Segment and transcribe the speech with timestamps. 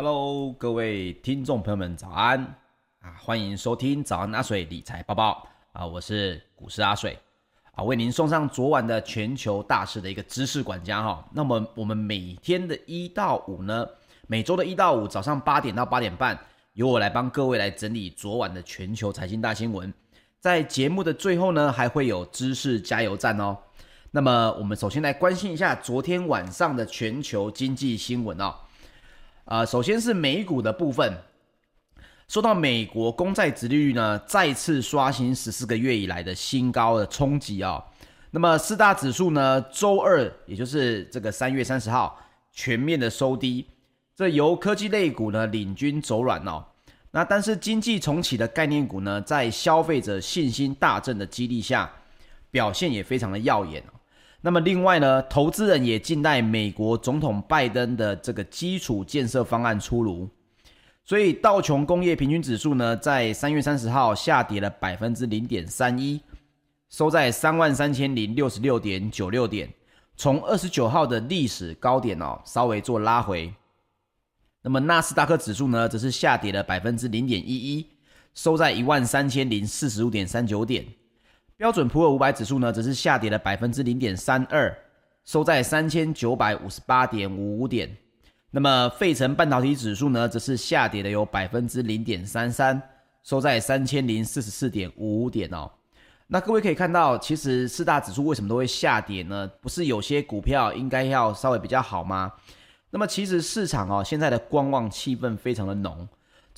[0.00, 2.40] Hello，各位听众朋友们，早安
[3.00, 3.18] 啊！
[3.20, 5.84] 欢迎收听早安阿水理财报报啊！
[5.84, 7.18] 我是股市阿水
[7.72, 11.28] 啊，为您送上昨晚的全球大事的一个知识管家哈。
[11.32, 13.84] 那么我们每天的一到五呢，
[14.28, 16.38] 每周的一到五早上八点到八点半，
[16.74, 19.92] 由我来帮各位来整理昨晚的全球财经大新闻。
[20.38, 23.58] 在节目的最后呢，还会有知识加油站哦。
[24.12, 28.54] 那么我们首先来关心一下昨天晚上的全球经济新闻哦。
[29.48, 31.10] 呃，首先是美股的部分，
[32.28, 37.82] 受到美国公债殖利率呢再次刷新十四个月以来的新高的冲击啊。
[38.30, 42.20] 那么四大指数呢，周二也就是这个三月三十号
[42.52, 43.64] 全面的收低，
[44.14, 46.62] 这由科技类股呢领军走软哦。
[47.12, 51.90] 那但是经济重启的概念股呢，在消费者信心大振的激励下，
[52.50, 53.82] 表现也非常的耀眼。
[54.40, 60.28] 那么另外呢，投资人也静待美国总统拜登的这个基础建设方案出炉，
[61.04, 66.20] 所以道琼工业平均指数呢，在三月三十号下跌了百分之零点三一，
[66.88, 69.68] 收在三万三千零六十六点九六点，
[70.16, 73.52] 从二十九号的历史高点哦，稍微做拉回。
[74.62, 77.86] 那么纳斯达克指数呢，则是下跌了百分之零点一一，
[78.34, 80.86] 收在一万三千零四十五点三九点。
[81.58, 84.72] 标准普尔五百指数呢，则是下跌了百分之零点三二，
[85.24, 87.90] 收在三千九百五十八点五五点。
[88.52, 92.80] 那么费城半导体指数呢，则是下跌了有百分之零点三三，
[93.24, 95.68] 收在三千零四十四点五五点哦。
[96.28, 99.50] 那各位可以看到，其实四大指数为什么都会下跌呢？
[99.60, 102.32] 不是有些股票应该要稍微比较好吗？
[102.90, 106.08] 那么其实市场哦，现在的观望气氛非常的浓。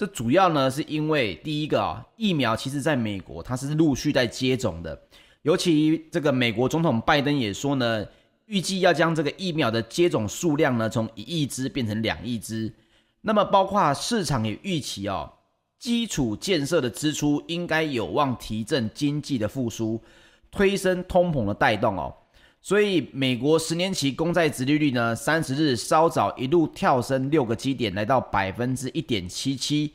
[0.01, 4.99] 这主要呢，是因为第一个啊，疫苗其实在美国它是陆续在接种的，
[5.43, 8.07] 尤其这个美国总统拜登也说呢，
[8.47, 12.73] 预计要将这个疫苗的接种数量呢，从一亿支变成两亿支。
[13.21, 15.31] 那么包括市场也预期哦，
[15.79, 20.03] 基础建设的支出应该有望提振经济的复苏，
[20.51, 22.17] 推升通膨的带动哦。
[22.63, 29.95] 所以，美国十年期公债殖利率呢，三十日稍早一路跳升六个基点，来到百分之一点七七，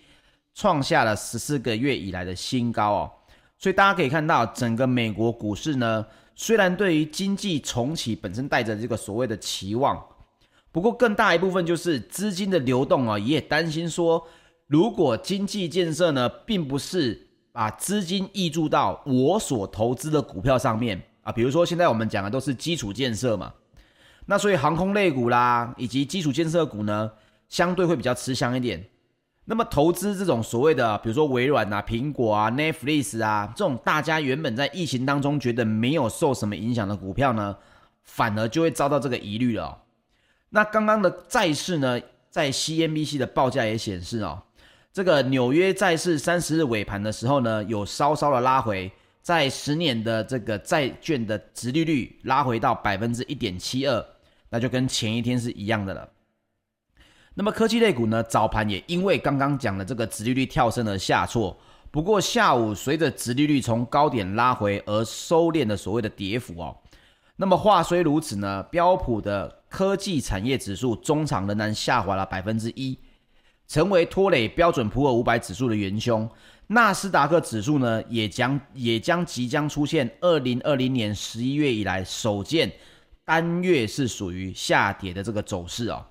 [0.56, 3.12] 创下了十四个月以来的新高哦。
[3.59, 6.03] 所以大家可以看到，整个美国股市呢，
[6.33, 10.03] 虽然对于经济重启本身带着这个所谓的期望，
[10.71, 14.27] 不过更大一部分就是资金的流动啊，也担心说，
[14.65, 21.00] 如果经济建设呢，并不是把资金挹注到我所投资的股票上面。
[21.25, 23.51] 啊，比如说现在我们讲的都是基础建设嘛，
[24.27, 27.12] 那所以航空类股啦，以及基础建设股呢，
[27.50, 28.86] 相对会比较吃香一点。
[29.45, 37.57] 那么投资这种所谓的，比如说微软啊、苹果啊、Netflix 啊这种大家原本在疫情当中觉得没有受什么影响的股票呢，
[38.04, 39.81] 反而就会遭到这个疑虑了。
[40.50, 42.00] 那刚刚的债市呢，
[42.30, 44.44] 在 CNBC 的报价也显示哦，
[44.94, 48.92] 这个纽约债市三十日尾盘的时候呢，有稍稍的拉回。
[49.25, 54.06] 在十年的这个债券的殖利率拉回到百分之一点七二，
[54.51, 56.07] 那就跟前一天是一样的了。
[57.33, 61.57] 那么科技类股呢，早盘也因为刚刚讲的这个殖利率跳升而下挫，
[61.89, 66.78] 不过下午随着殖利率从高点拉回而收敛了所谓的跌幅哦。
[67.36, 72.95] 那么话虽如此呢，标普的科技产业指数中场仍然下滑了百分之一，
[73.68, 76.30] 成为拖累标准普尔五百指数的元凶。
[76.68, 82.72] 纳斯达克指数呢，也将也将即将出现二零二零年十一月以来首见
[83.24, 86.04] 单月是属于下跌的这个走势哦。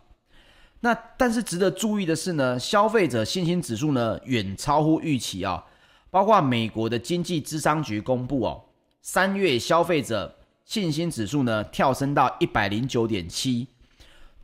[0.79, 5.57] 那但是值得注意的是呢，消费者信心指数呢远超乎预期啊、哦，
[6.09, 8.65] 包括美国的经济咨商局公布哦，
[9.03, 10.33] 三月消费者
[10.65, 13.67] 信心指数呢跳升到一百零九点七，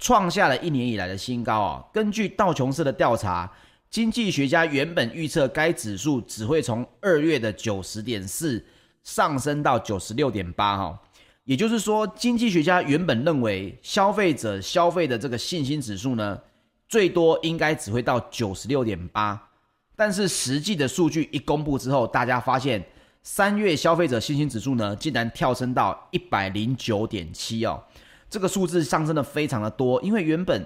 [0.01, 1.87] 创下了一年以来的新高啊、哦。
[1.93, 3.49] 根据道琼斯的调查。
[3.91, 8.65] 经济学家原本预测该指数只会从二月的九十点四
[9.03, 10.97] 上升到九十六点八哈，
[11.43, 16.41] 也就是说，经济学家原本认为消费者消费的这个信心指数呢，
[16.89, 19.49] 最多应该只会到九十六点八，
[19.97, 22.81] 但是实际的数据一公布之后，大家发现
[23.25, 27.83] 三月消费者信心指数呢，竟然跳升到一百零九点七哦，
[28.29, 30.65] 这个数字上升的非常的多，因为原本。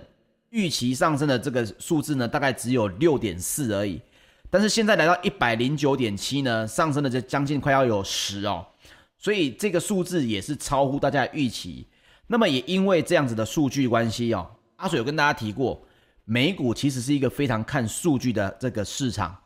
[0.55, 4.01] 预期上升的这个数字呢，大概只有六点四而已，
[4.49, 8.65] 但是现在来到一百零九点七呢，上升的就将近快要有十哦，
[9.19, 11.89] 所以这个数字也是超乎大家的预期。
[12.29, 15.85] 那么也因为这样子的数据关系哦，阿水有跟大家提过，
[16.25, 19.37] 美股其实是一个非常看数据的这个市场，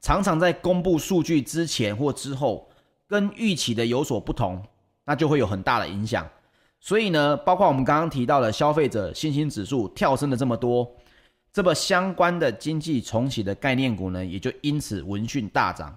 [0.00, 2.70] 常常在公布数据之前或之后，
[3.06, 4.64] 跟预期的有所不同，
[5.04, 6.26] 那就会有很大的影响。
[6.86, 10.86] 所以呢，包括我们刚刚提到的消费者信心指数跳升了这么多，
[11.50, 15.96] 这么相关的经济重启的概念股呢，也就因此闻讯大涨。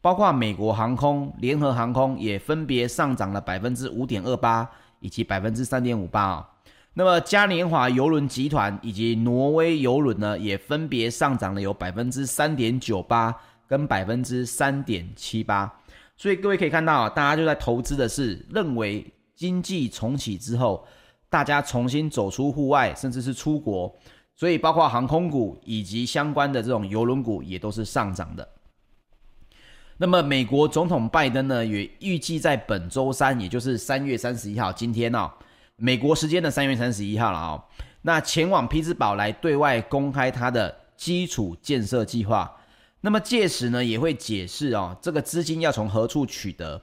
[0.00, 4.66] 包括美国航空、联合航空也分别上涨了百分之五点二八
[5.00, 6.48] 以及百分之三点五八啊。
[6.94, 13.34] 那么嘉年华邮轮集团以及挪威邮轮呢，也分别上涨了有百分之三点九八
[13.68, 15.70] 跟百分之三点七八。
[16.16, 19.04] 所以各位可以看到，大家就在投资的是认为
[19.36, 20.84] 经济重启之后，
[21.28, 23.94] 大家重新走出户外，甚至是出国，
[24.34, 28.48] 所以包括航空股以及相关的这种邮轮股也都是上涨的。
[29.98, 35.30] 那么，美国总统拜登呢，也预计在本周三，也就是三月三十一号，今天哦，
[35.76, 37.62] 美国时间的三月三十一号了哦，
[38.02, 42.50] 那前往匹兹堡来对外公开他的基础建设计划。
[43.00, 46.82] 那么届时呢，也会解释哦，这个资金要从何处取得。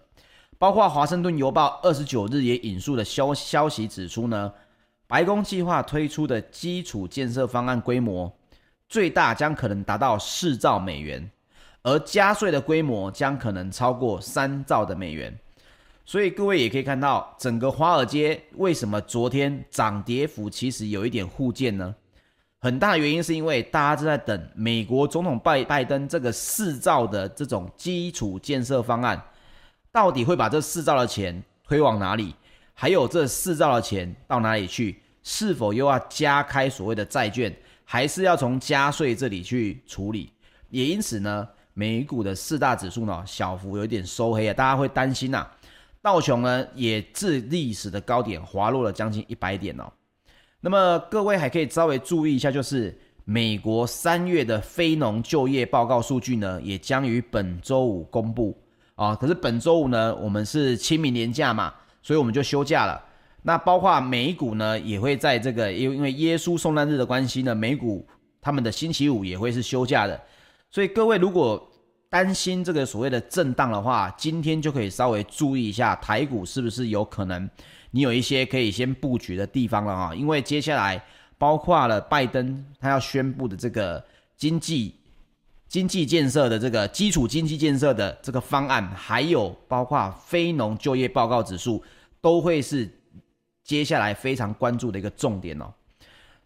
[0.63, 4.49] 包括《华盛顿邮报》二十九日也引述的消消息指出呢，
[5.07, 8.31] 白宫计划推出的基础建设方案规模
[8.87, 11.29] 最大将可能达到四兆美元。
[11.81, 15.37] 而加税的规模将可能超过三兆的美元，
[16.05, 21.93] 所以各位也可以看到，整个华尔街为什么昨天涨跌幅其实有一点互见呢？
[22.61, 29.21] 很大原因是因为大家正在等美国总统拜拜登这个四兆的这种基础建设方案，
[29.93, 32.33] 到底会把这四兆的钱推往哪里？
[32.73, 34.99] 还有这四兆的钱到哪里去？
[35.21, 40.33] 是否又要加开所谓的债券，还是要从加税这里去处理？
[40.69, 45.51] 也因此呢，美股的四大指数呢，小幅有点收黑啊，大家会担心呐、啊。
[46.01, 49.83] 道琼呢也自历史的高点滑落了将近一百点哦。
[50.59, 58.57] 那么各位还可以稍微注意一下，就是美国三月的非农就业报告数据呢，也将于本周五公布
[59.03, 59.15] 啊。
[59.15, 63.03] 可是本周五呢，我们是清明连假嘛，所以我们就休假了。
[63.41, 68.07] 那包括美股呢，也会在这个因因为耶稣受难日的关系呢，美股
[68.39, 70.19] 他们的星期五也会是休假的。
[70.71, 71.69] 所以各位如果
[72.09, 77.49] 担心这个所谓的震荡的话，今天就可以稍微注意一下台股是不是有可能
[77.91, 80.15] 你有一些可以先布局的地方了啊？
[80.15, 81.03] 因为接下来
[81.37, 84.03] 包括了拜登他要宣布的这个
[84.37, 84.95] 经济
[85.73, 91.83] 经济建设的这个基础经济建设的这个方案，还有包括非农就业报告指数，
[92.21, 92.87] 都会是
[93.63, 95.73] 接下来非常关注的一个重点哦。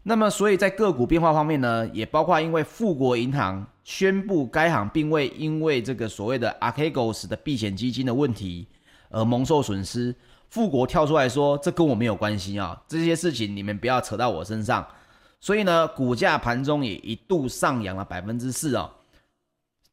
[0.03, 8.65] 那么，所以在个股变化方面呢，也包括因为富国银行宣布该行并未因为这个所谓的 Archegos 的避险基金的问题
[9.09, 10.15] 而蒙受损失。
[10.49, 14.87] 富国跳出来说，这跟我没有关系啊，这些事情你们不要扯到我身上。
[15.41, 18.89] 所以呢，股价盘中也一度上扬了百分之四哦，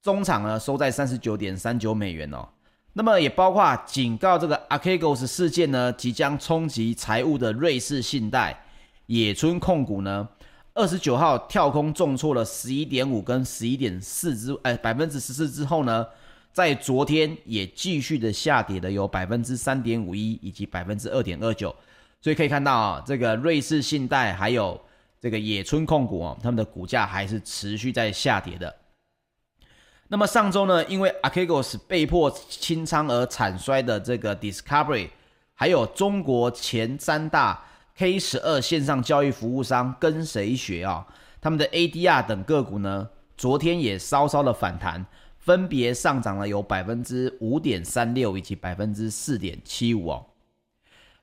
[0.05, 2.47] 中场呢收在三十九点三九美元哦。
[2.93, 8.61] 那么也包括警告这个 Archegos 事件呢，即将冲击财务的瑞士信贷。
[9.07, 10.29] 野村控股呢，
[10.75, 16.07] 二十九号跳空重挫了十一点五跟十一点四之，哎，百分之十四之后呢，
[16.53, 21.75] 在昨天也继续的下跌的有百分之三点五一以及百分之二点二九，
[22.21, 24.79] 所以可以看到啊，这个瑞士信贷还有
[25.21, 28.75] 这个野村控股啊，他们的股价还是持续在下跌的。
[30.09, 35.09] 那么上周呢，因为 Archegos 被迫清仓而惨衰的这个 Discovery，
[35.55, 37.65] 还有中国前三大。
[37.97, 41.07] K 十二线上交易服务商跟谁学啊？
[41.41, 45.07] 他们的 ADR 等个股呢，昨天也稍稍的反弹，
[45.39, 50.27] 分别上涨了有百分之五点三六以及百分之四点七五哦。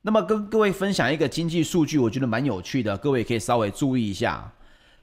[0.02, 4.54] 那么跟各位分享一个经济数据，我觉得蛮有趣的，各位可以稍微注意一下。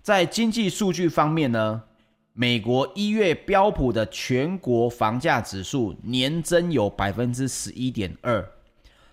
[0.01, 1.83] 在经济数据方面呢，
[2.41, 8.49] 美国一月标普的全国房价指数年增有百分之十一点二，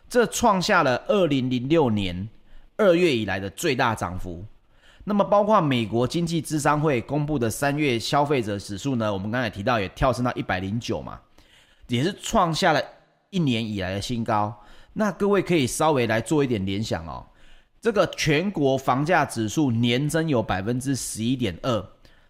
[0.08, 2.29] 这创下了二零零六年。
[2.77, 4.46] 二月以来的最大涨幅，
[5.05, 11.20] 那么包括美国经济咨商会公布的三月消费者指数呢，我们刚才提到也跳升到一百零九嘛，
[11.88, 12.82] 也是创下了
[13.32, 14.55] 一年以来的新高。
[14.94, 17.25] 那各位可以稍微来做一点联想哦，
[17.82, 21.84] 这个全国房价指数年增有百分之十一点二，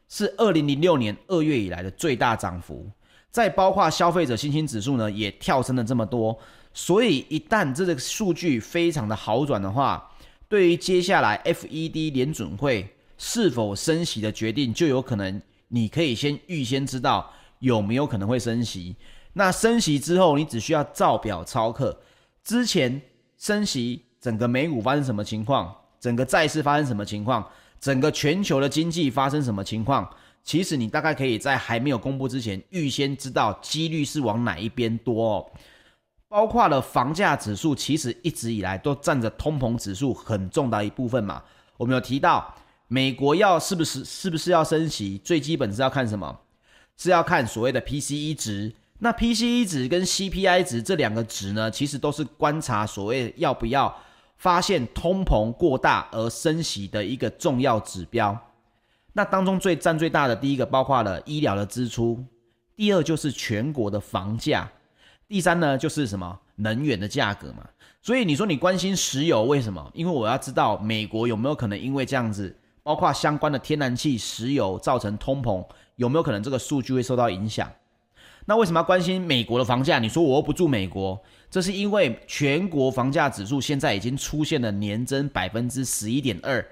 [0.07, 2.89] 是二零零六年二月以来的最大涨幅。
[3.31, 6.38] 再包括消费者信心指数呢，也跳升了这么多。
[6.74, 10.09] 所以一旦这个数据非常的好转的话，
[10.47, 18.95] 对于接下来 FED 联准会是否升息的决定，就有可能你可以先预先知道有没有可能会升息。
[19.33, 21.97] 那升息之后，你只需要照表操课。
[22.43, 23.01] 之前
[23.38, 25.75] 升息，整个美股发生什么情况？
[26.00, 27.45] 整个债市发生什么情况？
[27.79, 30.10] 整个全球的经济发生什么情况？
[30.44, 35.51] 其实你大概可以在还没有公布之前，预先知道几率是往哪一边多。
[36.27, 41.41] 包括了房价指数，其实一直以来都占着通膨指数很重的一部分嘛。
[41.77, 42.53] 我们有提到，
[42.88, 46.39] 美国要是不是是不是要升息，最基本是要看什么？
[46.98, 48.74] 是要看所谓的 PCE 值。
[49.00, 53.96] 那 PCE 值跟 CPI 值这两个值呢，其实都是观察所谓要不要
[54.38, 58.38] 发现通膨过大而升息的一个重要指标。
[59.13, 62.24] 那当中最占最大的第一个包括了医疗的支出，
[62.75, 64.70] 第二就是全国的房价，
[65.27, 66.39] 第三呢就是什么？
[66.58, 67.68] 能源的价格嘛。
[68.01, 69.89] 所以你说你关心石油为什么？
[69.94, 75.65] 因为我要知道美国有没有可能因为这样子，包括相关的天然气、石油造成通膨，
[75.96, 77.72] 有没有可能这个数据会受到影响？
[78.46, 79.98] 那为什么要关心美国的房价？
[79.98, 86.64] 你说我又不住美国，这是因为全国房价指数现在已经出现了年增百分之十一点二，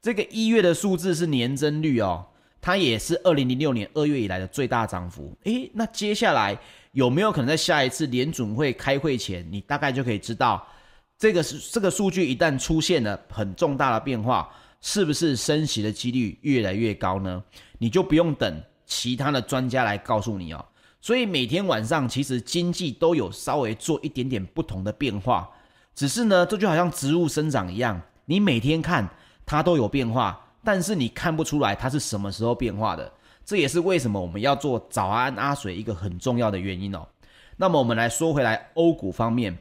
[0.00, 2.24] 这个一月的数字是年增率哦，
[2.60, 5.36] 它也是二零零六年二月以来的最大涨幅。
[5.44, 6.56] 诶，那接下来
[6.92, 10.64] 有没有可能在下一次联准会开会前，你大概就可以知道，
[11.18, 14.48] 这个是这个数据一旦出现了很重大的变化，
[14.80, 17.42] 是不是升息的几率越来越高呢？
[17.78, 20.64] 你就不用等其他的专家来告诉你哦。
[21.06, 25.48] 所以每天晚上其实经济都有稍微做一点点不同的变化，
[25.94, 29.08] 只是呢，这就好像植物生长一样，你每天看
[29.44, 33.12] 它都有变化，但是你看不出来它是什么时候变化的。
[33.44, 37.06] 这也是为什么我们要做早安阿水一个很重要的原因哦。
[37.56, 39.56] 那么我们来说回来，欧股方面，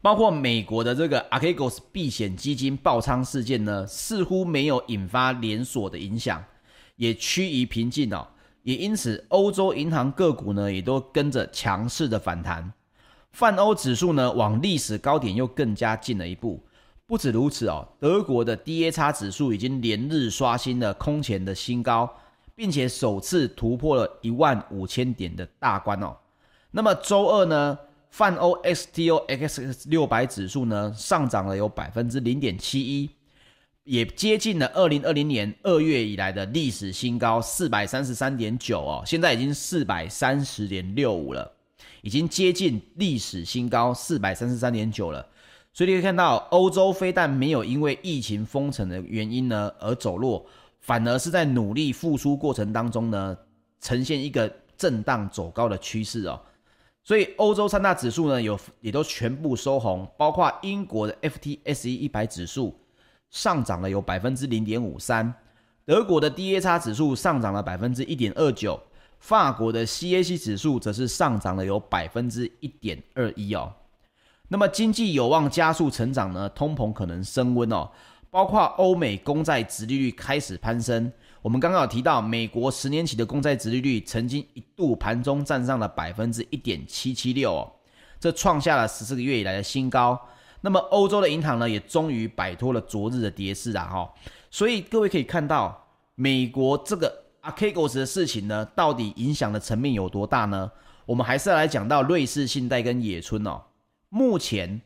[0.00, 6.42] 包括美国的这个 Archegos 避险基金爆仓事件呢，似乎没有引发连锁的影响，
[6.96, 8.28] 也趋于平静哦。
[8.64, 12.72] 也因此，欧洲银行个股呢，也都跟着强势的反弹，
[13.32, 16.64] 泛欧指数呢，往历史高点又更加近了一步。
[17.06, 22.10] 不止如此哦，德国的 DAX 指数已经连日刷新了空前的新高，
[22.54, 26.16] 并且首次突破了一万五千点的大关哦。
[26.70, 27.78] 那么周二呢，
[28.08, 33.10] 泛欧 STOXX 六百指数呢，上涨了有百分之零点七一。
[33.84, 41.52] 也接近了二零二零年二月以来的历史新高四百三十三点九哦，现在已经四百三十点六五了，
[42.00, 45.26] 已经接近历史新高四百三十三点九了。
[45.74, 50.46] 所以你可以看到，欧洲非但没有因为疫情封城的原因呢而走弱，
[50.80, 53.36] 反而是在努力复苏过程当中呢，
[53.80, 56.40] 呈现一个震荡走高的趋势哦。
[57.02, 62.74] 所以欧洲三大指数呢有也都全部收红，包括英国的 FTSE 一百指数。
[63.34, 65.34] 上涨了有百分之零点五三，
[65.84, 68.80] 德国的 DAX 指数上涨了百分之一点二九，
[69.18, 73.72] 法国的 CAC 指数则是上涨了有百分之一点二一哦。
[74.46, 77.90] 那么经济有望加速成长呢，通膨可能升温哦，
[78.30, 81.12] 包括欧美公债殖利率开始攀升。
[81.42, 87.72] 我们刚刚有提到，美国十年期的公债殖利率曾经一度盘中站上了百分之一点七七六哦，
[88.20, 90.16] 这创下了十四个月以来的新高。
[90.64, 93.84] 那么欧洲的银行呢，也终于摆脱了昨日的跌势啊！
[93.84, 94.10] 哈，
[94.50, 100.70] 所以各位可以看到，美国这个 Archegos 的事情呢，到底影响的层面有多大呢？
[101.04, 103.60] 我们还是要来讲到瑞士信贷跟野村哦。
[104.08, 104.80] 目前，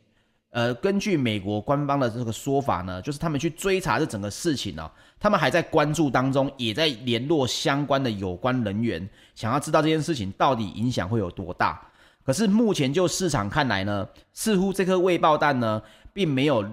[0.49, 11.81] 呃，根据美国官方的这个说法呢，就是他们去追查这整个事情哦，他们还在关注当中，也在联络相关的有关人员，想要知道这件事情到底影响会有多大。
[12.29, 15.81] 可是目前就市场看来呢，似乎这颗未爆弹呢，
[16.13, 16.63] 并没有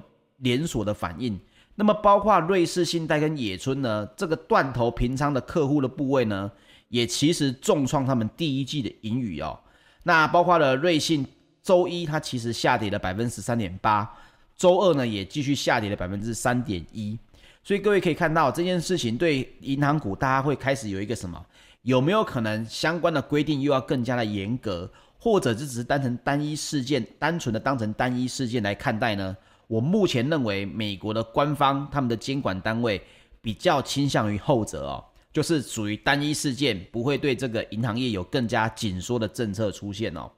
[0.40, 1.40] 连锁的反应。
[1.76, 6.52] 那么包括瑞士信贷跟野村呢，这个断头平仓的客户的部位呢，
[6.88, 9.58] 也其实重创他们第一季的盈余哦。
[10.02, 11.26] 那包括了瑞信，
[11.62, 14.14] 周一它其实下跌了百分之十三点八，
[14.58, 17.18] 周二呢也继续下跌了百分之三点一。
[17.64, 21.42] 所以各位可以看到这件事情对银行股，大家会开始有一个什么？
[21.86, 24.90] 有没有可能相关的规定又要更加的严格？
[25.20, 29.36] 或者这只是单成单一事件，单纯的当成单一事件来看待呢？
[29.68, 33.00] 我目前认为，美国的官方他们的监管单位
[33.40, 40.28] 比较倾向于后者哦，就是属于单一事件，不会对这个银行业有更加紧缩的政策出现哦。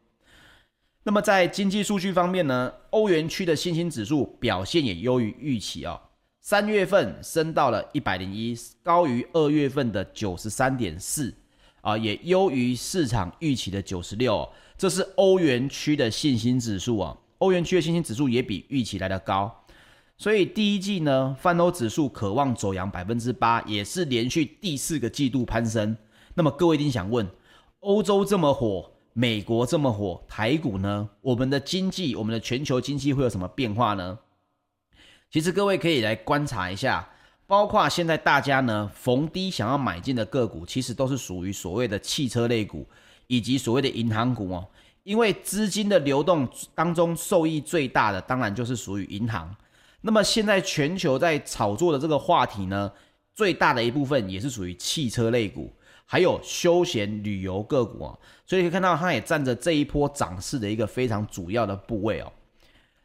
[1.03, 5.99] 那么在经济数据方面呢，欧元区的信心指数表现也优于预期哦，
[6.51, 11.31] 三月份升到了一百零一，高于二月份的九十三点四
[11.83, 14.49] 啊，也优于市场预期的九十六。
[14.79, 19.55] 这是欧元区的信心指数啊，欧元区的信心指数也比预期来的高，
[20.17, 25.95] 所以第一季呢，泛欧指数可望走扬百分之八，也是连续第四个季度攀升。
[26.33, 27.29] 那么各位一定想问，
[27.81, 31.11] 欧洲这么火，美国这么火，台股呢？
[31.21, 34.19] 我们的经济，我们的全球经济会有什么变化呢？
[35.31, 37.09] 其实各位可以来观察一下，
[37.47, 42.87] 包括现在大家呢逢低想要买进的个股，其实都是属于所谓的汽车类股。
[43.31, 44.67] 以及所谓的银行股哦，
[45.03, 49.55] 因为资金的流动当中受益最大的，当然就是属于银行。
[50.01, 52.91] 那么现在全球在炒作的这个话题呢，
[53.35, 55.71] 最大的一部分也是属于汽车类股，
[56.07, 62.33] 还有休闲旅游个股啊，所以可以看到它也占着这一波涨势的一个非常主要的部位哦。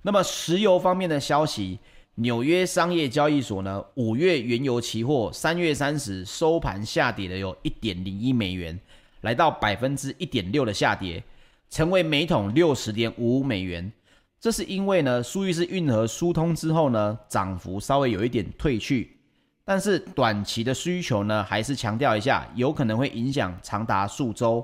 [0.04, 1.78] 那么石油方面的消息，
[2.16, 8.80] 纽约商业交易所呢，五月原油期货三月三十收盘下跌了有一点零一美元，
[9.22, 11.24] 来到百分之一点六的下跌，
[11.72, 13.92] 成为每桶六十点五五美元。
[14.40, 19.18] 这是因为呢，苏伊士运河疏通之后呢，涨幅稍微有一点退去，
[19.66, 24.64] 但是短期的需求呢，还是强调一下，有可能会影响长达数周。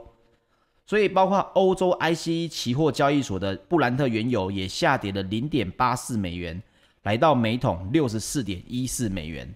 [0.85, 6.61] 所以，包括欧洲 ICE 期货交易所的布兰特原油也下跌了零点八四美元，
[7.03, 9.55] 来到每桶六十四点一四美元。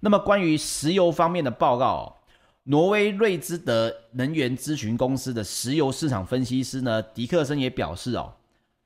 [0.00, 2.18] 那么，关于石油方面的报告，
[2.64, 8.34] 挪威瑞兹德能源咨询公司的石油市场分析师呢，迪克森也表示哦。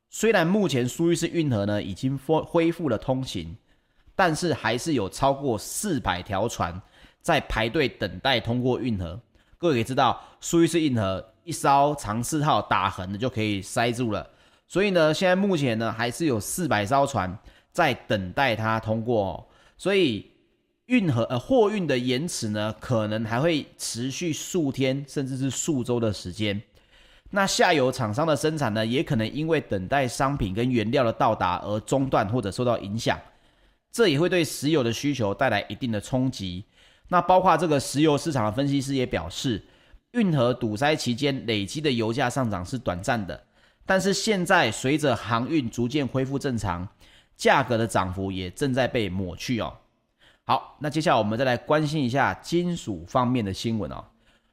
[0.08, 3.56] 虽然目前苏伊士运河呢已经恢恢复了通行，
[4.14, 6.80] 但是还是有超过四百条船
[7.20, 9.18] 在排队等待通过运河。
[9.58, 14.28] 各位也知道，苏伊士运河一艘长四号打横的就可以塞住了，
[14.68, 17.38] 所以呢，现在目前呢还是有四百艘船
[17.72, 19.48] 在等待它通过。
[19.76, 20.30] 所以
[20.86, 26.62] 运河呃货运的延迟呢，可能还会持续数天甚至是数周的时间。
[27.30, 33.18] 那下游厂商的生产呢，也可能因为等待商品跟原料的到达而中断或者受到影响，
[33.90, 36.62] 这也会对石油的需求带来一定的冲击。
[37.08, 39.62] 那包括这个石油市场的分析师也表示，
[40.12, 43.42] 运河堵塞期间累积的油价上涨是短暂的，
[43.86, 46.86] 但是现在随着航运逐渐恢复正常，
[47.42, 49.76] 价格的涨幅也正在被抹去哦。
[50.44, 54.04] 好，那接下来我们再来关心一下金属方面的新闻哦。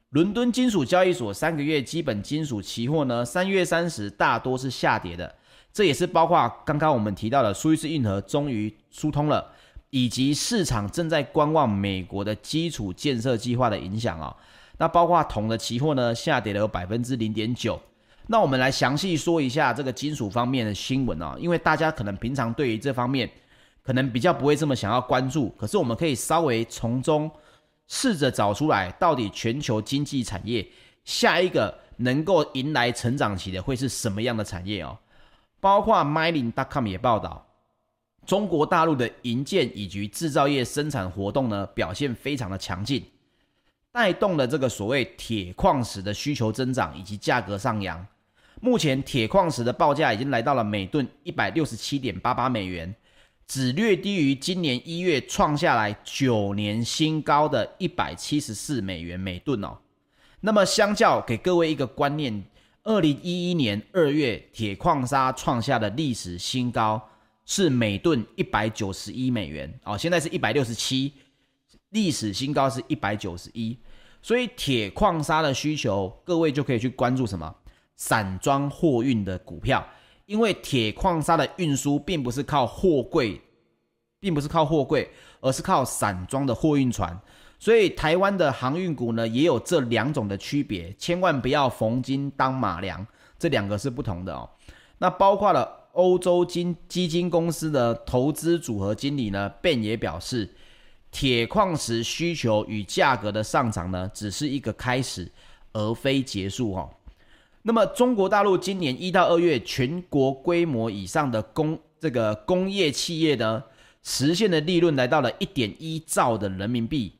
[0.08, 5.32] 伦敦金属交易所三个月基本金属期货呢，三月三十大多是下跌的，
[5.72, 9.52] 这也是包括刚刚我们提到的苏伊士运河终于疏通了，
[9.90, 14.36] 以及市场正在观望美国的基础建设计划的影响啊。
[14.78, 17.80] 那包括铜的期货呢，下跌了百分之零点九。
[18.30, 23.28] 那我们来详细说一下这个金属方面的新闻啊，因为大家可能平常对于这方面
[23.82, 27.28] 可能比较不会这么想要关注，可是我们可以稍微从中。
[27.92, 30.64] 试着找出来，到底全球经济产业
[31.04, 34.96] 下一个能够迎来成长期的会是什么样的产业哦？
[35.58, 37.44] 包括 Mining.com 也报道，
[38.24, 43.04] 中国大陆的银建以及制造业生产活动呢，表现非常的强劲，
[43.90, 48.06] 带动了这个所谓铁矿石的需求增长以及价格上扬。
[48.60, 52.94] 目前铁矿石的报价已经来到了每吨一百六十七点八八美元。
[53.46, 59.76] 只略低于今年一月创下来九年新高的一百七十四美元每吨哦。
[60.40, 62.44] 那么相较给各位一个观念，
[62.84, 67.02] 二零一一年二月铁矿砂创下的历史新高
[67.44, 71.12] 是每吨一百九十一美元哦，现在是一百六十七，
[71.88, 73.76] 历史新高是一百九十一。
[74.22, 77.52] 所以铁矿砂的需求，各位就可以去关注什么
[78.00, 79.86] 散装货运的股票。
[80.24, 83.38] 因为铁矿砂的运输并不是靠货柜，
[84.20, 85.10] 并不是靠货柜，
[85.40, 87.20] 而是靠散装的货运船，
[87.58, 93.04] 所以台湾的航运股呢也有这两种的区别，千万不要逢金当马良，
[93.40, 94.48] 这两个是不同的哦。
[94.98, 100.48] 那包括了欧洲金基金公司的投资组合经理呢，Ben 也表示，
[101.10, 105.28] 铁矿石需求与价格的上涨呢，只是一个开始，
[105.72, 106.88] 而非结束哦。
[107.62, 113.62] 那么，中国大陆今年一到二月全国规模以上的工这个工业企业呢，
[114.02, 117.12] 实现的利润来到了一点一兆的人民币，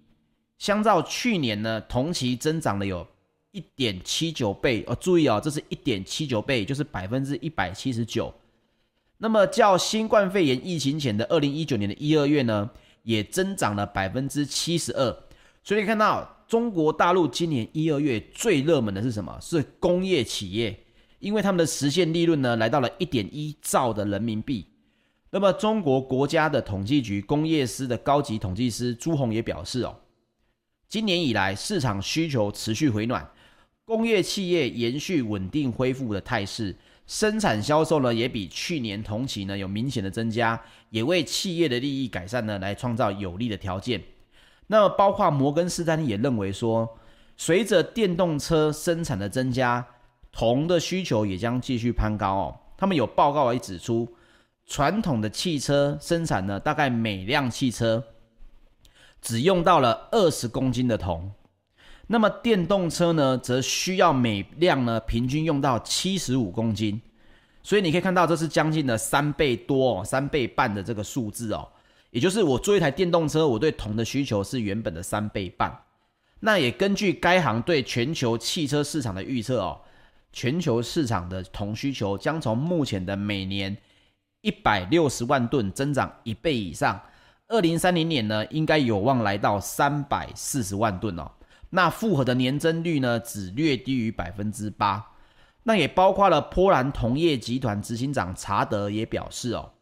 [0.57, 3.07] 相较去年呢，同期增长了有
[3.53, 4.97] 一点七九倍哦。
[4.99, 8.33] 注意哦，这是一点七九倍，就是百分之一百七十九。
[9.19, 12.71] 那么，较新冠肺炎疫情前的二零一九年的一二月呢，
[13.03, 15.15] 也增长了百分之七十二。
[15.63, 16.37] 所以看到。
[16.51, 19.39] 中国大陆今年一二月最热门的是什么？
[19.41, 20.77] 是工业企业，
[21.21, 24.67] 因为他们的实现利润呢来到了一点一兆的人民币。
[25.31, 29.97] 那么，中国国家的统计局工业司的高级统计师朱红也表示哦，
[30.89, 33.31] 今年以来市场需求持续回暖，
[33.85, 44.03] 工业企业延续稳定恢复的态势，生产销售呢也比去年同期呢有明显的增加，也为企业的利益改善呢来创造有利的条件。
[44.73, 46.89] 那么，包括摩根士丹利也认为说，
[47.37, 49.85] 随着电动车生产的增加，
[50.31, 52.57] 铜的需求也将继续攀高哦。
[52.77, 54.09] 他们有报告也指出，
[54.69, 58.01] 传统的汽车生产呢，大概每辆汽车
[59.21, 61.33] 只用到了二十公斤的铜，
[62.07, 67.03] 那么电动车呢，则需要每辆呢平均用到七十五公斤。
[67.65, 71.69] 所以你可以看到，这是将近的三倍多哦、三倍半的这个数字哦。
[72.11, 75.85] 也就是我做一台电动车，我对铜的需求是原本的三倍半。
[76.41, 79.81] 那也根据该行对全球汽车市场的预测哦，
[80.33, 83.77] 全球市场的铜需求将从目前的每年
[84.41, 87.01] 一百六十万吨增长一倍以上。
[87.49, 91.31] 二零三零年呢，应该有望来到三百四十万吨哦。
[91.71, 95.05] 那复合的年增率呢，只略低于百分之八。
[95.65, 99.73] 那也包括了波兰铜业集团执行长查德也表示哦。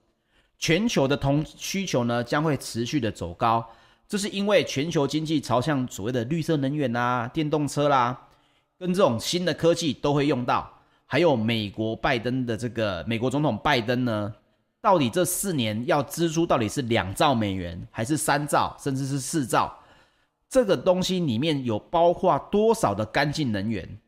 [0.58, 3.64] 全球的铜需求呢，将会持续的走高，
[4.08, 8.26] 这是因为全球经济朝向所谓的绿色能源啊、电动车啦，
[8.78, 10.68] 跟这种新的科技都会用到。
[11.06, 14.34] 还有美国拜登的这个美国总统拜登呢，
[14.80, 19.74] 到底这四年要支出到底是两兆美元，还是三兆，甚至是四兆？
[20.50, 23.98] 这个东西里面有包括多少的干净能源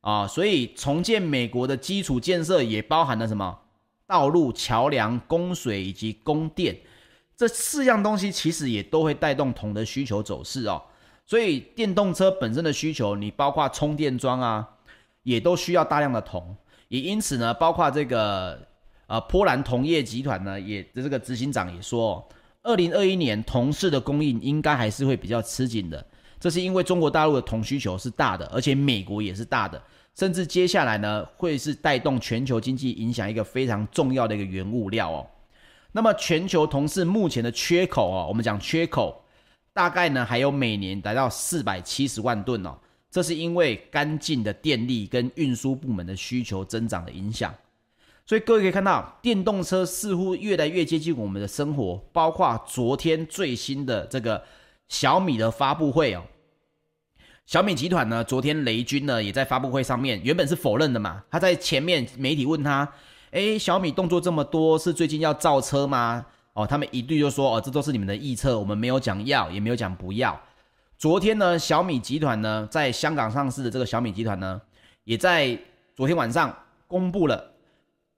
[0.00, 0.26] 啊？
[0.26, 3.58] 所以重建美国的基础建设也包含了什么？
[4.06, 6.76] 道路、桥梁、供水以及供电，
[7.36, 10.82] 这四样东西其实也都会带动铜的需求走势哦。
[11.24, 14.68] 所以电动车本身的需求，你包括充电桩啊，
[15.24, 16.56] 也都需要大量的铜。
[16.88, 18.64] 也因此呢，包括这个
[19.08, 22.24] 呃波兰铜业集团呢，也的这个执行长也说，
[22.62, 26.06] 二零二一年铜市的供应应该还是会比较吃紧的。
[26.38, 29.82] 这是因为中国大陆的铜需求是大的，而且美国也是大的。
[30.18, 35.26] 甚至接下来呢，会是带动全球经济影响一个非常重要的一个原物料哦。
[35.92, 39.22] 那么全球同事目前的缺口哦，我们讲缺口，
[39.74, 42.74] 大概呢还有每年达到四百七十万吨哦。
[43.10, 47.54] 这是因为干净的电力跟运输部门的需求增长的影响。
[48.24, 54.42] 所以各位可以看到，电动车似乎越来越接近我们的生活，包括昨天最新的这个
[54.88, 56.24] 小米的发布会哦。
[57.46, 61.22] 小米集团呢，昨天雷军呢也在发布会上面，原本是否认的嘛。
[61.30, 62.92] 他在前面媒体问他，
[63.30, 66.26] 诶，小米动作这么多，是最近要造车吗？
[66.54, 70.36] 哦，他们一律就说，哦，这都是你们的预测，我们没有讲要，也没有讲不要。
[70.98, 74.60] 昨天呢，小米集团呢在香港上市的这个小米集团呢，
[75.04, 75.56] 也在
[75.94, 76.52] 昨天晚上
[76.88, 77.52] 公布了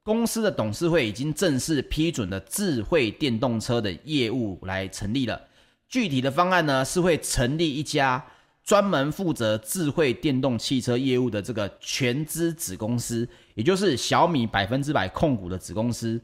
[0.03, 5.39] 公司的董事会已经正式批准了智慧电动车的业务来成立了。
[5.87, 8.25] 具体的方案呢是会成立一家。
[8.69, 16.21] 专门负责智慧电动汽车业务的这个全资子公司，也就是小米百分之百控股的子公司，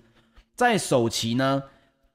[0.54, 1.62] 在首期呢，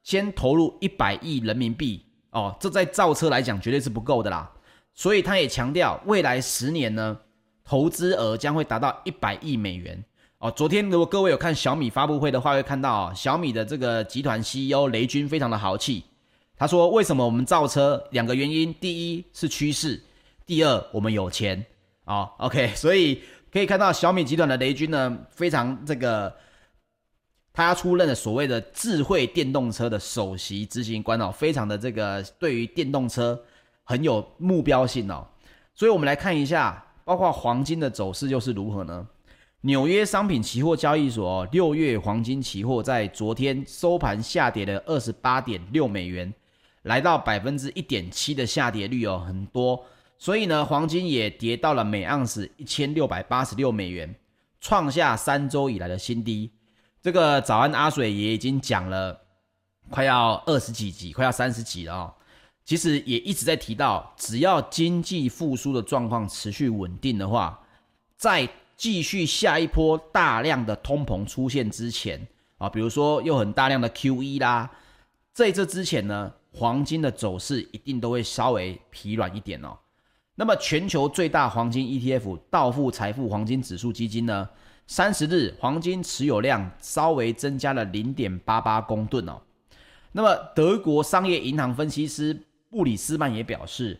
[0.03, 4.47] 先投入一百亿人民币哦，这在造车来讲绝对是不够的啦。
[4.93, 7.17] 所以他也强调，未来十年呢，
[7.65, 10.05] 投资额将会达到一百亿美元
[10.37, 10.51] 哦。
[10.51, 16.03] 昨天如果各位有看小米发布会的话，会看到啊，小米的这个集团 CEO 雷军非常的豪气，
[16.55, 18.07] 他说：“为什么我们造车？
[18.11, 19.99] 两个原因，第一是趋势。”
[20.49, 21.63] 第二，我们有钱
[22.05, 23.21] 啊、，OK， 所以
[23.53, 26.35] 可以看到小米集团的雷军呢，非常这个，
[27.53, 33.39] 他出任了所谓的智慧电动车的首席执行官哦，非常的这个对于电动车
[33.83, 35.23] 很有目标性哦，
[35.75, 39.07] 所以我们来看一下，包括黄金的走势又是如何呢？
[39.61, 46.33] 纽约商品期货交易所六月黄金期货在昨天收盘下跌了二十八点六美元，
[46.81, 49.85] 来到百分之一点七的下跌率哦，很多。
[50.21, 54.13] 所以呢，黄金也跌到了每盎司一千六百八十六美元，
[54.59, 56.51] 创下三周以来的新低。
[57.01, 59.17] 这个早安阿水也已经讲了
[59.89, 62.13] 快要二十几集，快要三十集了哦。
[62.65, 67.57] 其实也一直在提到，只要经济复苏的状况持续稳定的话，
[68.17, 72.27] 在继续下一波大量的通膨出现之前
[72.57, 74.69] 啊，比如说又很大量的 QE 啦，
[75.31, 79.77] 在这之前呢，黄金的走势一定都会稍微疲软一点哦。
[80.39, 84.47] 那么，全球最大黄金 ETF 道富财富黄金指数基金呢，
[84.87, 89.41] 三十日黄金持有量稍微增加了零点八八公吨哦。
[90.13, 93.99] 那么，德国商业银行分析师布里斯曼也表示，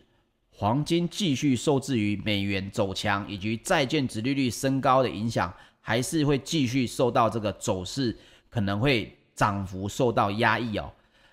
[0.50, 8.16] 黄金继续受制于美元走强以及债券殖利率升高的影响，还是会继续受到这个走势
[8.48, 10.90] 可能会涨幅受到压抑哦。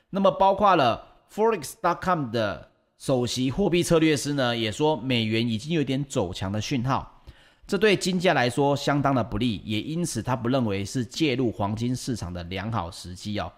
[0.09, 1.01] 那么，包括了
[1.33, 2.66] Forex.com 的。
[2.97, 7.23] 首席货币策略师呢也说，美元已经有点走强的讯号，
[7.67, 13.51] 这对金价来说相当的不利，也因此他不认为是介入黄金市场的良好时机哦。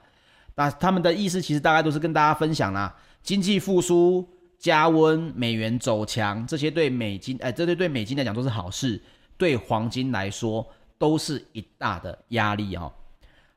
[0.55, 9.01] 那他们的意思其实大概都是跟大家分享啦，经济复苏、加温、美元走强，这些对美金，哎，这对对美金来讲都是好事，
[9.37, 12.91] 对黄金来说都是一大的压力哦。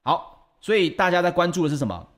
[0.02, 2.08] 好，所以大家在关注的是什么？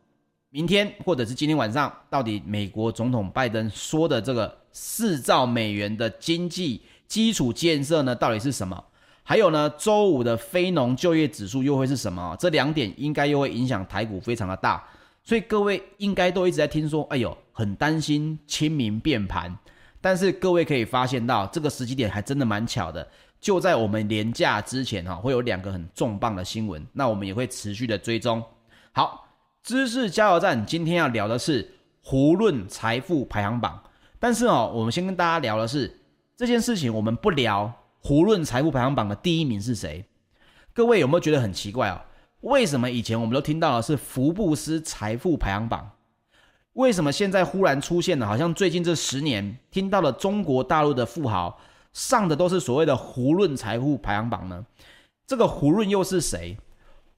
[0.55, 8.85] 明天或者是今天晚上，到底美国总统拜登说的这个四兆美元的经济基础建设呢，到底是什么？
[9.25, 12.37] 还有呢，周五的非农就业指数又会是什么？
[12.39, 14.81] 这两点应该又会影响台股非常的大，
[15.25, 19.53] 所以各位应该都一直在听说，哎呦，很担心清明变盘。
[20.01, 23.05] 但是各位可以发现到，这个时机点还真的蛮巧的，
[23.41, 28.41] 就在我们连假之前哈，会有两个很重磅的新闻，那我们也会持续的追踪。
[28.93, 29.24] 好，
[29.65, 31.67] 知识加油站今天要聊的是
[32.03, 33.83] 胡润财富排行榜，
[34.19, 36.01] 但是哦，我们先跟大家聊的是
[36.37, 37.73] 这件事情，我们不聊。
[38.01, 40.05] 胡润财富排行榜的第一名是谁？
[40.75, 42.05] 各位有没有觉得很奇怪啊？
[42.43, 45.93] 为什么以前我们都听到的是福布斯财富排行榜？
[46.75, 48.27] 为什么现在忽然出现了？
[48.27, 51.59] 好像最近这十年听到了中国大陆的富豪
[51.95, 54.67] 上的都是所谓的胡润财富排行榜呢？
[55.27, 56.59] 这个胡润又是谁？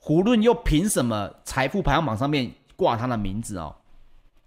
[0.06, 3.74] 胡润又凭什么财富排行榜上面挂他的名字哦？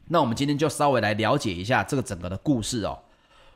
[0.08, 2.98] 那我们今天就稍微来了解一下这个整个的故事哦。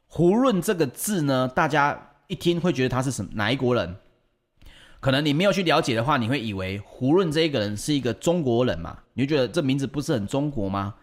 [0.07, 2.09] 胡润这个字呢，大家。
[2.27, 3.95] 一听会觉得他是什哪一国人？
[4.99, 8.97] 可能你没有去了解的话，你会以为胡润这一个人是一个中国人嘛？
[9.13, 10.95] 你就觉得这名字不是很中国吗？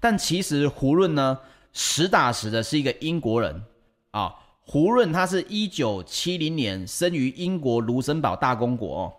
[0.00, 1.38] 但其实胡润呢，
[1.72, 3.62] 实打实的是一个英国人
[4.10, 4.34] 啊。
[4.64, 9.12] 胡润他是一九七零年生于英国卢森堡大公国哦，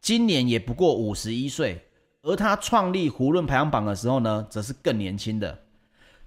[0.00, 1.84] 今年也不过五十一岁。
[2.22, 5.56] 而他创立胡润排行榜的时候呢，则是更年轻的。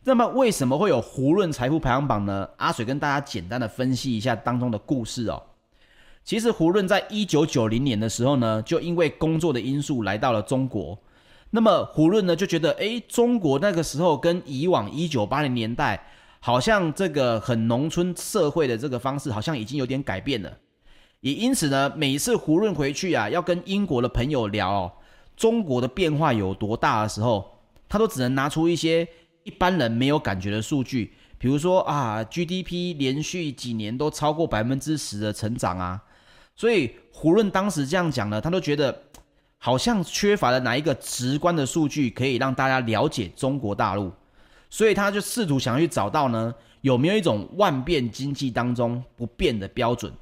[0.04, 2.50] 那么为什么会有胡润财富排行榜呢？
[2.58, 5.44] 阿水跟大家简单的分析一下当中的故事哦。
[6.24, 10.98] 其实胡润在一九九零年的时候呢，就因为工作的因素来到了中国。
[11.52, 16.08] 那么胡润呢就觉得，诶，中国那个时候跟以往一九八零年代，
[16.40, 20.58] 好像这个很农村社会的这个方式，好像已经有点改变了。
[21.22, 24.92] 也因此呢，每一次胡润回去啊，要跟英国的朋友聊哦，
[25.36, 29.08] 中国的变化有多大的时候，他都只能拿出一些。
[29.44, 36.00] 一般人没有感觉的数据，比如说啊，GDP 连续几年都超过百分之十的成长啊，
[36.56, 39.02] 所以胡润当时这样讲呢，他都觉得
[39.58, 44.12] 好像缺乏了哪一个直观的数据可以让大家了解中国大陆，
[44.70, 50.14] 所以他就试图想要去找到呢，有没有一种万变经济当中不变的标准，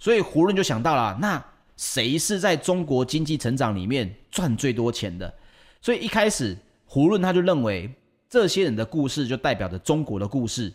[0.00, 1.40] 所以胡润就想到了，那
[1.76, 5.32] 谁是在中国经济成长里面赚最多钱的？
[5.80, 7.94] 所以一开始胡润他就认为。
[8.32, 10.72] 这些人的故事就代表着中国的故事，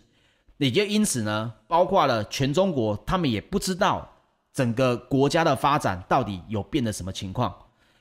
[0.58, 4.06] 也就因此呢，包括了全中国，他们也不知道
[4.52, 7.56] 整个国家的发展到底有变得什么情况。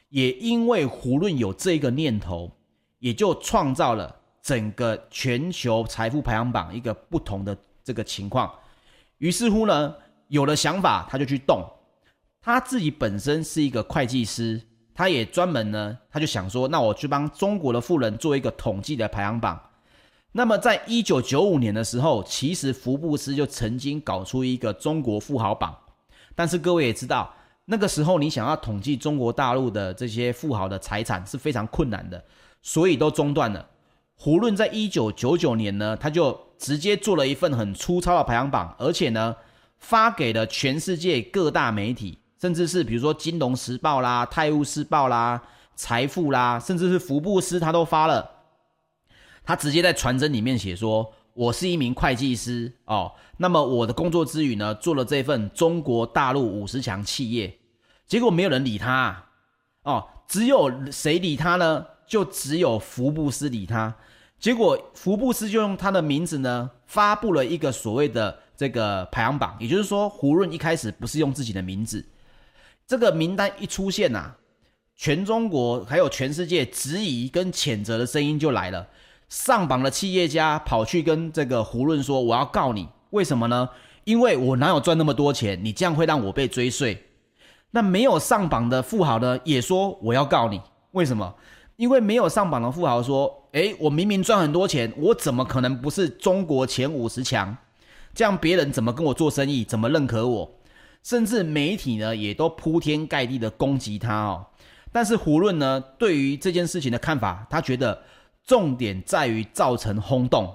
[0.09, 2.51] 也因为胡润有这个念头，
[2.99, 8.53] 也就创造了整个全球财富排行榜一个不同的这个情况。
[9.19, 9.95] 于是乎呢，
[10.29, 11.65] 有了想法，他就去动。
[12.41, 14.61] 他自己本身是一个会计师。
[14.97, 19.61] 他也专门呢，他就想说，那我去帮中国的富人做一个统计的排行榜。
[20.31, 25.77] 那么，在一九九五年的时候，其实福布斯就曾经搞出一个中国富豪榜。
[26.37, 27.35] 但是各位也知道，
[27.65, 32.25] 那个时候你想要统计中国大陆的这些富豪的财产是非常困难的，
[32.63, 33.67] 所以都中断了。
[34.15, 39.35] 胡润在一九九九年呢，他就直接做了一份很粗糙的排行榜，而且呢，
[39.87, 42.19] 发给了全世界各大媒体。
[42.41, 45.41] 甚至是比如说《金融时报》啦、《泰晤士报》啦、
[45.75, 48.31] 《财富》啦，甚至是福布斯，他都发了。
[49.45, 57.59] 他直接在传真里面写说：“我是一名会计师哦，那么我的工作之余呢，做了这份中国大陆五十强企业。”
[58.07, 59.25] 结果没有人理他
[59.85, 61.87] 哦，只有谁理他呢？
[62.07, 63.95] 就只有福布斯理他。
[64.39, 72.05] 结果福布斯就用他的名字呢，发布了一个所谓的这个排行榜，也就是说，胡润一开始不是用自己的名字。
[72.87, 74.35] 这个名单一出现呐、
[74.95, 78.89] 全中国还有全世界质疑跟谴责的声音就来了。
[79.29, 83.69] 上榜的企业家跑去跟这个胡润说：“我要告你，为什么呢？
[84.05, 85.59] 因为我哪有赚那么多钱？
[85.65, 87.05] 你这样会让我被追税。”
[87.73, 90.61] 那没有上榜的富豪呢，也说：“我要告你，
[90.93, 91.35] 为什么？
[91.77, 97.57] 因为没有上榜的富豪说：‘诶，我明明赚很多钱，我怎么可能不是中国前五十强？
[98.15, 99.65] 这样别人怎么跟我做生意？
[99.65, 100.51] 怎么认可我？’”
[101.03, 104.47] 甚至媒体呢也都铺天盖地的攻击他哦，
[104.91, 108.03] 但是胡润呢对于这件事情的看法，他觉得
[108.47, 110.51] 重点在于造成轰动，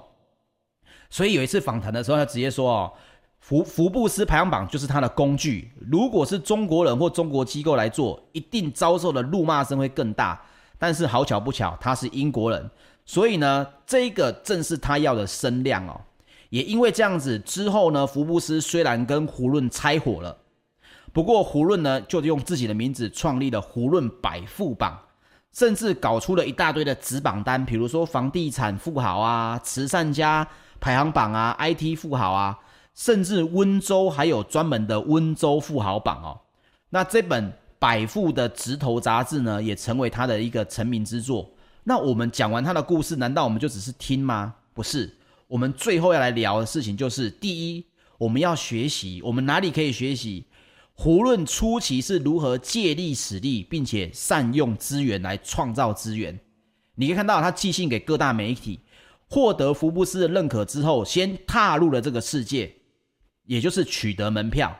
[1.08, 2.92] 所以有一次访谈的时候，他直接说哦，
[3.38, 10.42] 福福布斯排行榜就是他的工具，如果是中国人或中国机构来做，一定遭受的辱骂声会更大。
[10.78, 12.70] 但是好巧不巧，他是英国人，
[13.04, 16.00] 所以呢，这个正是他要的声量哦。
[16.50, 20.36] 也因为这样子之后呢，福布斯虽然跟胡润拆伙了，
[21.12, 24.98] 不过胡润呢就用自己的名字创立了胡润百富榜，
[25.52, 30.46] 甚至搞出了一大堆的子榜单，比如说房地产富豪啊、慈善家
[30.78, 32.58] 排行榜啊、IT 富豪啊，
[32.94, 36.40] 甚至温州还有专门的温州富豪榜哦。
[36.90, 41.48] 那这本百富的直头杂志呢，也成为他的一个成名之作。
[41.84, 44.54] 那我们讲完他的故事，难道我们就只是听吗？
[44.74, 45.16] 不是，
[45.50, 47.84] 我们最后要来聊的事情就是：第一，
[48.18, 50.46] 我们要学习，我们哪里可以学习？
[50.94, 56.38] 胡润初期是如何借力使力，并且善用资源来创造资源。
[56.94, 58.78] 你可以看到，他寄信给各大媒体，
[59.28, 62.72] 获得福布斯的认可之后，先踏入了这个世界。
[63.46, 64.78] 也就是取得门票，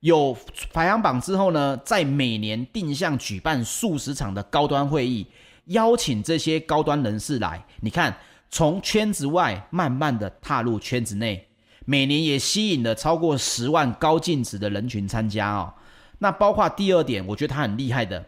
[0.00, 0.36] 有
[0.72, 5.24] 排行榜之后呢，在每年定向举办数十场的高端会议，
[5.66, 7.64] 邀请这些高端人士来。
[7.80, 8.16] 你看，
[8.50, 11.48] 从圈子外慢慢的踏入圈子内，
[11.84, 15.74] 每年也吸引了超过十万高净值的人群参加哦。
[16.18, 18.24] 那包括第二点，我觉得他很厉害的，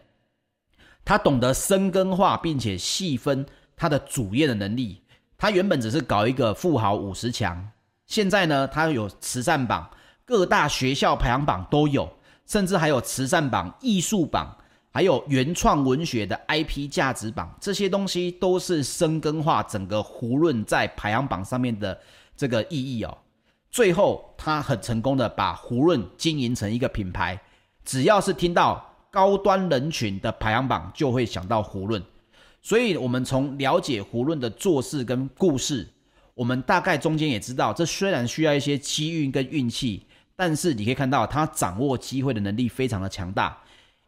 [1.05, 3.45] 他懂得深耕化并且细分
[3.75, 5.01] 他的主业的能力。
[5.37, 7.71] 他原本只是搞一个富豪五十强。
[8.05, 9.89] 现在呢，他有慈善榜，
[10.25, 12.11] 各大学校排行榜都有，
[12.45, 14.57] 甚至还有慈善榜、艺术榜，
[14.97, 21.95] 还有原创文学的 IP 价值榜，这些东西都是深耕化整个胡润在排行榜上面的
[22.35, 23.15] 这个意义哦。
[23.69, 27.39] 最后，他很成功的把胡润经营成一个品牌，
[27.85, 32.01] 只要是听到高端人群的排行榜，就会想到胡润。
[32.63, 35.87] 所以，我们从了解胡润的做事跟故事。
[36.33, 43.61] 我们大概中间也知道，这虽然需要一些机运跟运气，但是你可以看到他掌握机会的能力非常的强大。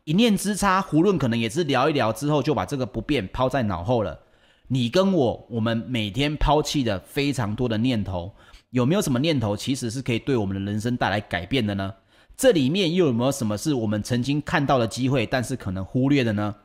[0.09, 4.19] 一念之差，胡润可能也是聊一聊之后就把这个不变抛在脑后了。
[4.67, 8.33] 你跟我，我们每天抛弃的非常多的念头，
[8.71, 11.93] 有没有什么念头其实是可以对我们的人生带来改变的呢？
[12.35, 16.55] 这里面又有没有什么是我们曾经看到的机会，但是可能忽略的呢？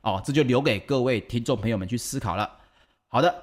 [0.00, 2.50] 哦，这就留给各位听众朋友们去思考了。
[3.08, 3.34] 好的。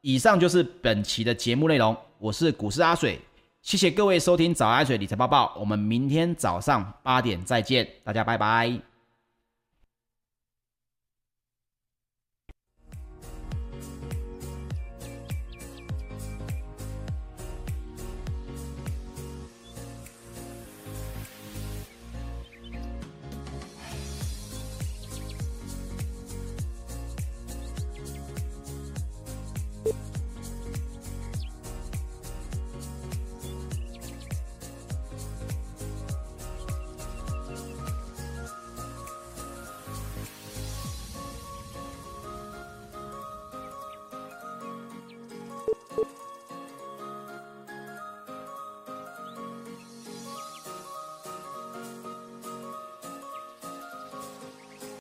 [0.00, 3.20] 以上就是本期的节目内容，我是股市阿水，
[3.60, 8.89] 谢谢各位收听早安阿水理财报报，我们明天早上八点再见，大家拜拜。